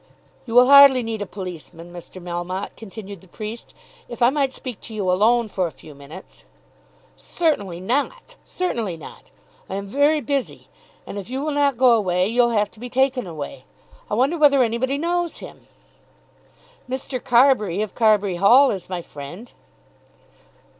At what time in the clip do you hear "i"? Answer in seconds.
4.23-4.31, 9.69-9.75, 14.09-14.15